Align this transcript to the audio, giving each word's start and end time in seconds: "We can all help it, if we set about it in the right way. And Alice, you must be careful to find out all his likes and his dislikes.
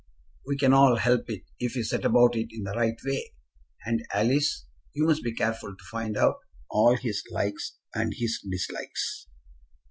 "We 0.47 0.57
can 0.57 0.73
all 0.73 0.95
help 0.95 1.29
it, 1.29 1.43
if 1.59 1.75
we 1.75 1.83
set 1.83 2.05
about 2.05 2.35
it 2.35 2.47
in 2.49 2.63
the 2.63 2.71
right 2.73 2.99
way. 3.05 3.35
And 3.85 4.03
Alice, 4.11 4.65
you 4.93 5.05
must 5.05 5.21
be 5.21 5.31
careful 5.35 5.75
to 5.77 5.83
find 5.91 6.17
out 6.17 6.39
all 6.71 6.95
his 6.97 7.21
likes 7.31 7.77
and 7.93 8.11
his 8.17 8.43
dislikes. 8.49 9.27